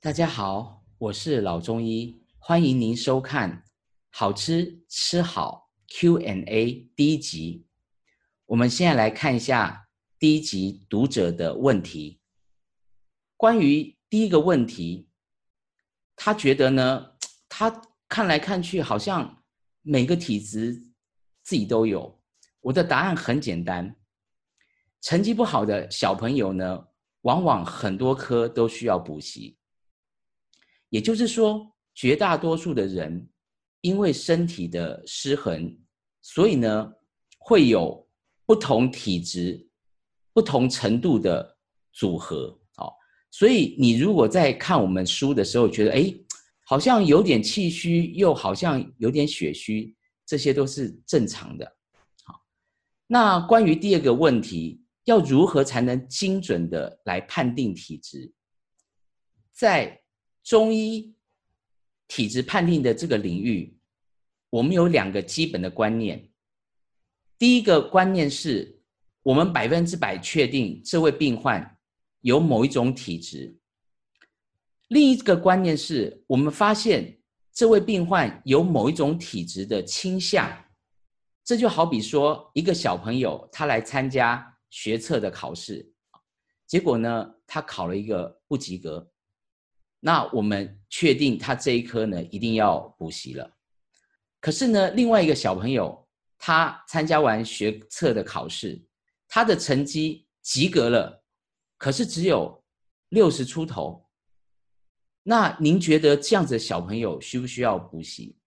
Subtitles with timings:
[0.00, 3.50] 大家好，我是老中医，欢迎您收看
[4.10, 6.44] 《好吃吃好 Q&A》
[6.94, 7.66] 第一集。
[8.46, 12.20] 我们现在来看一下第一集读者的问题。
[13.36, 15.08] 关于第一个问题，
[16.14, 17.16] 他觉得呢，
[17.48, 19.42] 他看来看去好像
[19.82, 20.74] 每个体质
[21.42, 22.22] 自己都有。
[22.60, 23.96] 我的答案很简单：
[25.00, 26.86] 成绩不好的小朋友呢，
[27.22, 29.57] 往往很多科都需要补习。
[30.90, 33.28] 也就是说，绝大多数的人
[33.80, 35.76] 因为身体的失衡，
[36.22, 36.92] 所以呢
[37.38, 38.08] 会有
[38.46, 39.68] 不同体质、
[40.32, 41.56] 不同程度的
[41.92, 42.58] 组合。
[42.74, 42.96] 好，
[43.30, 46.14] 所以你如果在看我们书的时候，觉得哎，
[46.64, 51.76] 好像有点气虚，又好像有点血虚，这些都是正常的。
[52.24, 52.40] 好，
[53.06, 58.32] 那关于第二个问题，要如何才能精准的来判定体质？
[59.52, 60.00] 在
[60.48, 61.14] 中医
[62.06, 63.78] 体质判定的这个领域，
[64.48, 66.30] 我们有两个基本的观念。
[67.36, 68.80] 第一个观念是，
[69.22, 71.78] 我们百分之百确定这位病患
[72.22, 73.58] 有某一种体质；
[74.86, 77.20] 另一个观念是我们发现
[77.52, 80.50] 这位病患有某一种体质的倾向。
[81.44, 85.92] 这就好比说，一个小朋友他来参加学测的考试，
[86.66, 89.12] 结果呢，他考了一个不及格。
[90.00, 93.50] 那我们确定他这一科呢一定要补习了，
[94.40, 98.80] 可是呢，另外一个小朋友他参加完学测的考试，
[99.26, 101.24] 他的成绩及格了，
[101.76, 102.64] 可是只有
[103.08, 104.06] 六十出头。
[105.24, 108.38] 那您觉得这样子小朋友需不需要补习？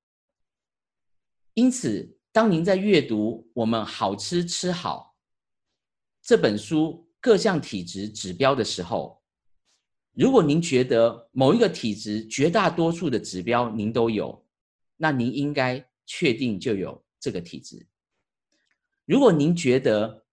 [1.54, 5.14] 因此，当您在阅读《我们好吃吃好》
[6.24, 9.21] 这本书各项体质指标的时候，
[10.22, 14.46] 如果您觉得某一个体质绝大多数的指标您都有，
[14.96, 17.88] 那您应该确定就有这个体质。
[19.06, 20.24] 如果您觉得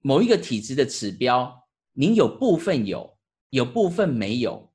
[0.00, 1.58] 某一个体质的指标
[1.94, 3.16] 您有部分有，
[3.48, 4.70] 有部分没有，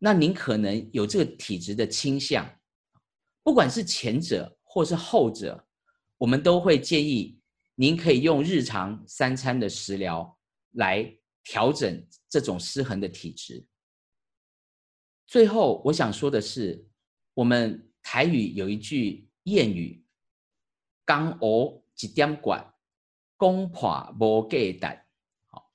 [0.00, 2.44] 那您可能有这个体质的倾向。
[3.44, 5.64] 不管是前者或是后者，
[6.18, 7.38] 我们都会建议
[7.76, 10.36] 您可以用日常三餐的食疗
[10.72, 11.16] 来。
[11.48, 13.64] 调整这种失衡的体质。
[15.28, 16.84] 最后，我想说的是，
[17.34, 20.04] 我们台语有一句谚语
[21.06, 22.74] ：“刚熬几点管，
[23.36, 25.06] 攻破无给胆。”
[25.46, 25.70] 好，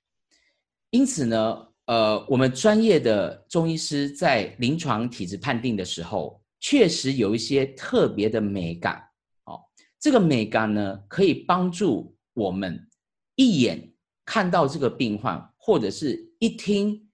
[0.89, 9.09] 因此呢，呃，我们专业的中医师在临床体质判定的时候，确实有一些特别的美感。
[9.45, 12.89] 好，这个美感呢，可以帮助我们
[13.35, 13.93] 一眼
[14.25, 15.50] 看到这个病患。
[15.63, 17.07] 或者是一听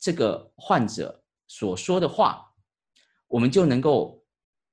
[0.00, 2.42] 这个患者所说的话，
[3.28, 4.24] 我们就能够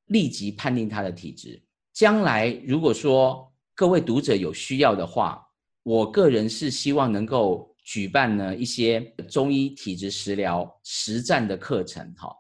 [0.06, 1.62] 立即判定他的体质。
[1.92, 5.46] 将来如果说各位读者有需要的话，
[5.84, 12.14] 我个人是希望能够举办呢一些中医体质食疗实战的课程。
[12.18, 12.34] 哈，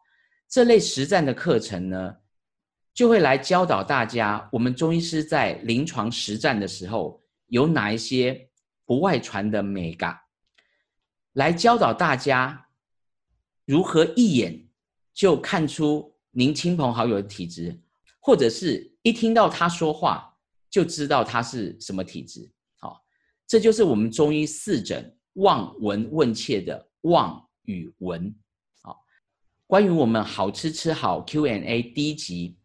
[0.48, 2.16] 这类实战的课程呢，
[2.94, 8.50] 就会来教导大家，我们中医师在临床实战的时候有哪一些
[8.86, 10.18] 不外传的美感。
[11.34, 12.68] 来教导大家
[13.66, 14.68] 如何一眼
[15.14, 17.80] 就看出您亲朋好友的体质，
[18.20, 20.38] 或者是一听到他说话
[20.70, 22.52] 就知道他是什么体质。
[22.78, 23.02] 好，
[23.48, 28.36] 这就是我们中医四诊望闻问切的望与闻。
[28.82, 29.02] 好，
[29.68, 32.58] 关于我们好吃吃好 Q&A 第一集，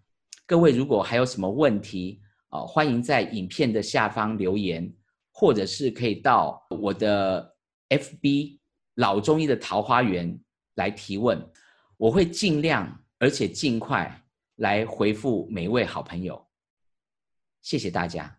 [0.44, 4.92] 各位如果还有什么问题啊，欢迎在影片的下方留言，
[5.30, 7.55] 或者是可以到我的。
[7.88, 8.58] FB
[8.94, 10.38] 老中医的桃花源
[10.74, 11.50] 来提问，
[11.96, 14.24] 我会尽量而且尽快
[14.56, 16.46] 来回复每一位好朋友。
[17.62, 18.38] 谢谢大家。